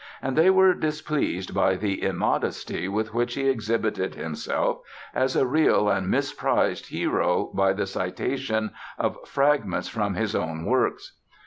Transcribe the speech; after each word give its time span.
And 0.19 0.35
they 0.35 0.49
were 0.49 0.73
displeased 0.73 1.53
by 1.53 1.75
the 1.75 2.01
immodesty 2.01 2.87
with 2.87 3.13
which 3.13 3.35
he 3.35 3.47
exhibited 3.47 4.15
himself 4.15 4.79
as 5.13 5.35
a 5.35 5.45
real 5.45 5.89
and 5.89 6.07
misprized 6.07 6.87
hero 6.87 7.51
by 7.53 7.73
the 7.73 7.85
citation 7.85 8.71
of 8.97 9.15
fragments 9.27 9.89
from 9.89 10.15
his 10.15 10.33
own 10.33 10.65
works. 10.65 11.19